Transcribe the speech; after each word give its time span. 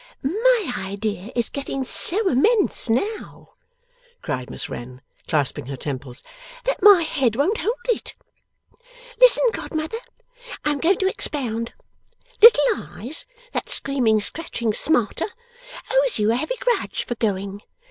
'My 0.23 0.73
idea 0.79 1.31
is 1.35 1.51
getting 1.51 1.83
so 1.83 2.27
immense 2.27 2.89
now,' 2.89 3.49
cried 4.23 4.49
Miss 4.49 4.67
Wren, 4.67 5.03
clasping 5.27 5.67
her 5.67 5.77
temples, 5.77 6.23
'that 6.63 6.81
my 6.81 7.03
head 7.03 7.35
won't 7.35 7.59
hold 7.59 7.75
it! 7.89 8.15
Listen, 9.19 9.43
godmother; 9.53 9.99
I 10.65 10.71
am 10.71 10.79
going 10.79 10.97
to 10.97 11.07
expound. 11.07 11.75
Little 12.41 12.65
Eyes 12.83 13.27
(that's 13.53 13.75
Screaming 13.75 14.19
Scratching 14.21 14.73
Smarter) 14.73 15.27
owes 15.93 16.17
you 16.17 16.31
a 16.31 16.35
heavy 16.35 16.55
grudge 16.59 17.05
for 17.05 17.13
going. 17.13 17.61